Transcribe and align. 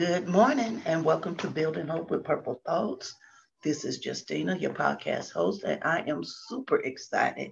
Good 0.00 0.28
morning 0.28 0.80
and 0.86 1.04
welcome 1.04 1.36
to 1.36 1.50
Building 1.50 1.86
Hope 1.86 2.10
with 2.10 2.24
Purple 2.24 2.62
Thoughts. 2.64 3.14
This 3.62 3.84
is 3.84 4.02
Justina, 4.02 4.56
your 4.56 4.72
podcast 4.72 5.30
host, 5.30 5.62
and 5.62 5.78
I 5.84 5.98
am 6.08 6.24
super 6.24 6.76
excited 6.76 7.50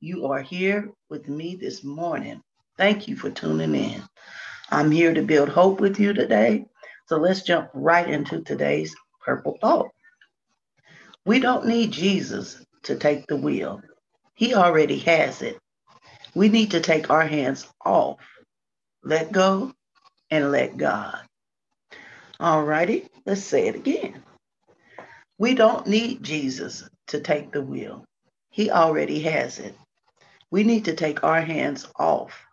you 0.00 0.24
are 0.28 0.40
here 0.40 0.88
with 1.10 1.28
me 1.28 1.54
this 1.54 1.84
morning. 1.84 2.40
Thank 2.78 3.08
you 3.08 3.16
for 3.16 3.28
tuning 3.28 3.74
in. 3.74 4.02
I'm 4.70 4.90
here 4.90 5.12
to 5.12 5.20
build 5.20 5.50
hope 5.50 5.80
with 5.80 6.00
you 6.00 6.14
today. 6.14 6.64
So 7.08 7.18
let's 7.18 7.42
jump 7.42 7.68
right 7.74 8.08
into 8.08 8.40
today's 8.40 8.96
purple 9.22 9.58
thought. 9.60 9.90
We 11.26 11.40
don't 11.40 11.66
need 11.66 11.90
Jesus 11.90 12.64
to 12.84 12.96
take 12.96 13.26
the 13.26 13.36
wheel, 13.36 13.82
He 14.32 14.54
already 14.54 15.00
has 15.00 15.42
it. 15.42 15.58
We 16.34 16.48
need 16.48 16.70
to 16.70 16.80
take 16.80 17.10
our 17.10 17.26
hands 17.26 17.66
off, 17.84 18.20
let 19.04 19.30
go, 19.30 19.74
and 20.30 20.50
let 20.50 20.78
God. 20.78 21.18
All 22.42 22.64
righty, 22.64 23.06
let's 23.24 23.44
say 23.44 23.68
it 23.68 23.76
again. 23.76 24.20
We 25.38 25.54
don't 25.54 25.86
need 25.86 26.24
Jesus 26.24 26.82
to 27.06 27.20
take 27.20 27.52
the 27.52 27.62
wheel. 27.62 28.04
He 28.50 28.68
already 28.68 29.20
has 29.20 29.60
it. 29.60 29.76
We 30.50 30.64
need 30.64 30.86
to 30.86 30.96
take 30.96 31.22
our 31.22 31.40
hands 31.40 31.86
off, 31.94 32.44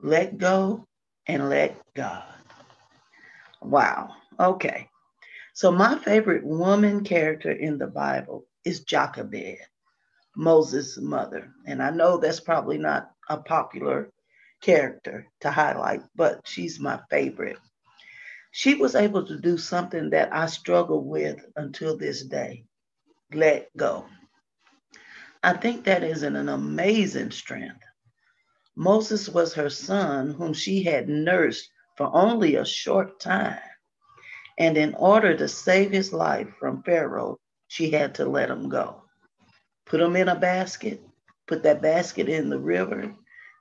let 0.00 0.38
go, 0.38 0.86
and 1.26 1.50
let 1.50 1.76
God. 1.92 2.24
Wow. 3.60 4.14
Okay. 4.40 4.88
So, 5.52 5.70
my 5.70 5.98
favorite 5.98 6.42
woman 6.42 7.04
character 7.04 7.50
in 7.52 7.76
the 7.76 7.88
Bible 7.88 8.46
is 8.64 8.84
Jochebed, 8.84 9.58
Moses' 10.34 10.96
mother. 10.96 11.52
And 11.66 11.82
I 11.82 11.90
know 11.90 12.16
that's 12.16 12.40
probably 12.40 12.78
not 12.78 13.10
a 13.28 13.36
popular 13.36 14.08
character 14.62 15.26
to 15.42 15.50
highlight, 15.50 16.04
but 16.16 16.40
she's 16.46 16.80
my 16.80 16.98
favorite 17.10 17.58
she 18.50 18.74
was 18.74 18.94
able 18.94 19.26
to 19.26 19.38
do 19.38 19.56
something 19.56 20.10
that 20.10 20.32
I 20.34 20.46
struggle 20.46 21.04
with 21.04 21.44
until 21.56 21.96
this 21.96 22.24
day 22.24 22.64
let 23.32 23.74
go. 23.76 24.06
I 25.42 25.54
think 25.54 25.84
that 25.84 26.02
is 26.02 26.22
an, 26.22 26.36
an 26.36 26.48
amazing 26.48 27.30
strength. 27.30 27.82
Moses 28.76 29.28
was 29.28 29.54
her 29.54 29.70
son, 29.70 30.30
whom 30.32 30.52
she 30.52 30.82
had 30.82 31.08
nursed 31.08 31.70
for 31.96 32.10
only 32.14 32.56
a 32.56 32.64
short 32.64 33.20
time. 33.20 33.58
And 34.58 34.76
in 34.76 34.94
order 34.94 35.36
to 35.36 35.48
save 35.48 35.90
his 35.90 36.12
life 36.12 36.48
from 36.58 36.82
Pharaoh, 36.82 37.38
she 37.68 37.90
had 37.90 38.16
to 38.16 38.24
let 38.26 38.50
him 38.50 38.68
go. 38.68 39.02
Put 39.86 40.00
him 40.00 40.16
in 40.16 40.28
a 40.28 40.34
basket, 40.38 41.02
put 41.46 41.62
that 41.62 41.82
basket 41.82 42.28
in 42.28 42.50
the 42.50 42.58
river, 42.58 43.14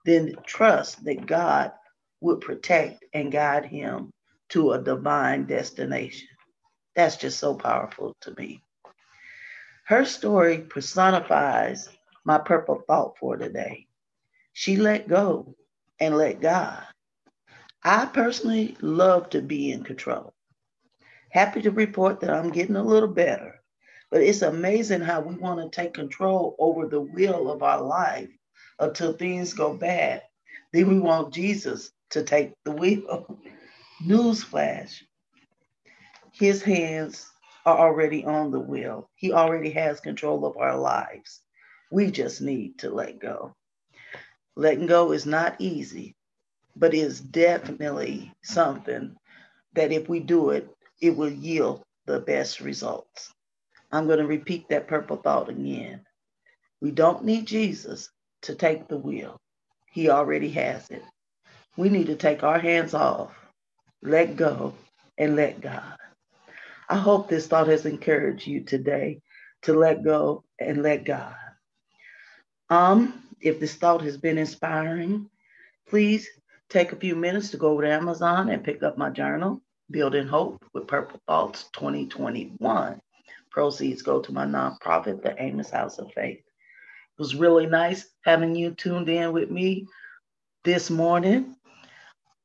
then 0.05 0.35
trust 0.45 1.03
that 1.05 1.25
God 1.25 1.71
would 2.21 2.41
protect 2.41 3.05
and 3.13 3.31
guide 3.31 3.65
him 3.65 4.11
to 4.49 4.71
a 4.71 4.81
divine 4.81 5.45
destination. 5.45 6.27
That's 6.95 7.17
just 7.17 7.39
so 7.39 7.55
powerful 7.55 8.15
to 8.21 8.33
me. 8.37 8.61
Her 9.85 10.05
story 10.05 10.59
personifies 10.59 11.89
my 12.25 12.37
purple 12.37 12.83
thought 12.87 13.17
for 13.17 13.37
today. 13.37 13.87
She 14.53 14.77
let 14.77 15.07
go 15.07 15.55
and 15.99 16.15
let 16.17 16.41
God. 16.41 16.83
I 17.83 18.05
personally 18.05 18.77
love 18.81 19.29
to 19.31 19.41
be 19.41 19.71
in 19.71 19.83
control. 19.83 20.33
Happy 21.31 21.61
to 21.61 21.71
report 21.71 22.19
that 22.19 22.29
I'm 22.29 22.51
getting 22.51 22.75
a 22.75 22.83
little 22.83 23.09
better, 23.09 23.61
but 24.11 24.21
it's 24.21 24.41
amazing 24.41 25.01
how 25.01 25.21
we 25.21 25.35
want 25.35 25.61
to 25.61 25.75
take 25.75 25.93
control 25.93 26.55
over 26.59 26.87
the 26.87 27.01
will 27.01 27.51
of 27.51 27.63
our 27.63 27.81
life 27.81 28.29
until 28.79 29.13
things 29.13 29.53
go 29.53 29.75
bad. 29.75 30.23
Then 30.73 30.89
we 30.89 30.99
want 30.99 31.33
Jesus 31.33 31.91
to 32.11 32.23
take 32.23 32.53
the 32.65 32.71
wheel. 32.71 33.39
Newsflash 34.03 35.03
His 36.31 36.63
hands 36.63 37.29
are 37.65 37.77
already 37.77 38.23
on 38.23 38.49
the 38.49 38.59
wheel, 38.59 39.09
He 39.15 39.33
already 39.33 39.71
has 39.71 39.99
control 39.99 40.45
of 40.45 40.55
our 40.55 40.77
lives. 40.77 41.41
We 41.91 42.09
just 42.09 42.39
need 42.41 42.79
to 42.79 42.89
let 42.91 43.19
go. 43.19 43.55
Letting 44.55 44.85
go 44.85 45.11
is 45.11 45.25
not 45.25 45.59
easy, 45.59 46.15
but 46.77 46.93
is 46.93 47.19
definitely 47.19 48.33
something 48.41 49.17
that 49.73 49.91
if 49.91 50.07
we 50.07 50.21
do 50.21 50.51
it, 50.51 50.69
it 51.01 51.17
will 51.17 51.31
yield 51.31 51.83
the 52.05 52.21
best 52.21 52.61
results. 52.61 53.33
I'm 53.91 54.07
going 54.07 54.19
to 54.19 54.27
repeat 54.27 54.69
that 54.69 54.87
purple 54.87 55.17
thought 55.17 55.49
again. 55.49 56.05
We 56.79 56.91
don't 56.91 57.25
need 57.25 57.47
Jesus 57.47 58.09
to 58.43 58.55
take 58.55 58.87
the 58.87 58.97
wheel, 58.97 59.41
He 59.91 60.09
already 60.09 60.51
has 60.51 60.89
it. 60.89 61.03
We 61.75 61.89
need 61.89 62.07
to 62.07 62.15
take 62.15 62.43
our 62.43 62.59
hands 62.59 62.93
off 62.93 63.33
let 64.01 64.35
go, 64.35 64.73
and 65.17 65.35
let 65.35 65.61
God. 65.61 65.97
I 66.87 66.97
hope 66.97 67.27
this 67.27 67.47
thought 67.47 67.67
has 67.67 67.85
encouraged 67.85 68.47
you 68.47 68.61
today 68.61 69.21
to 69.63 69.73
let 69.73 70.03
go 70.03 70.43
and 70.59 70.81
let 70.81 71.03
God. 71.03 71.35
Um, 72.69 73.21
if 73.41 73.59
this 73.59 73.75
thought 73.75 74.01
has 74.01 74.17
been 74.17 74.37
inspiring, 74.37 75.29
please 75.87 76.27
take 76.69 76.91
a 76.91 76.97
few 76.97 77.15
minutes 77.15 77.49
to 77.51 77.57
go 77.57 77.69
over 77.69 77.83
to 77.83 77.91
Amazon 77.91 78.49
and 78.49 78.63
pick 78.63 78.83
up 78.83 78.97
my 78.97 79.09
journal, 79.09 79.61
Building 79.91 80.27
Hope 80.27 80.63
with 80.73 80.87
Purple 80.87 81.19
Thoughts 81.27 81.65
2021. 81.73 83.01
Proceeds 83.51 84.01
go 84.01 84.21
to 84.21 84.31
my 84.31 84.45
nonprofit, 84.45 85.21
the 85.21 85.35
Amos 85.41 85.69
House 85.69 85.97
of 85.97 86.11
Faith. 86.13 86.37
It 86.39 87.19
was 87.19 87.35
really 87.35 87.65
nice 87.65 88.07
having 88.23 88.55
you 88.55 88.71
tuned 88.71 89.09
in 89.09 89.33
with 89.33 89.49
me 89.49 89.87
this 90.63 90.89
morning. 90.89 91.55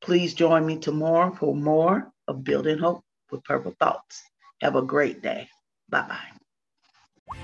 Please 0.04 0.34
join 0.34 0.66
me 0.66 0.76
tomorrow 0.76 1.34
for 1.34 1.56
more 1.56 2.12
of 2.28 2.44
Building 2.44 2.76
Hope 2.76 3.02
with 3.30 3.42
Purple 3.44 3.74
Thoughts. 3.80 4.22
Have 4.60 4.76
a 4.76 4.82
great 4.82 5.22
day. 5.22 5.48
Bye 5.88 6.06
bye. 6.06 7.36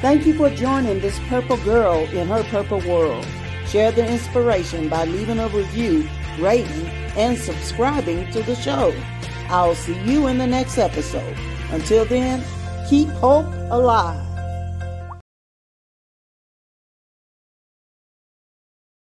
Thank 0.00 0.26
you 0.26 0.34
for 0.34 0.50
joining 0.50 0.98
this 0.98 1.20
purple 1.28 1.56
girl 1.58 2.00
in 2.08 2.26
her 2.26 2.42
purple 2.50 2.80
world. 2.80 3.24
Share 3.68 3.92
the 3.92 4.04
inspiration 4.04 4.88
by 4.88 5.04
leaving 5.04 5.38
a 5.38 5.46
review, 5.50 6.08
rating, 6.40 6.88
and 7.16 7.38
subscribing 7.38 8.28
to 8.32 8.42
the 8.42 8.56
show. 8.56 8.92
I'll 9.48 9.76
see 9.76 9.96
you 10.02 10.26
in 10.26 10.38
the 10.38 10.48
next 10.48 10.78
episode. 10.78 11.36
Until 11.70 12.04
then, 12.06 12.42
keep 12.88 13.08
hope 13.10 13.46
alive. 13.70 14.29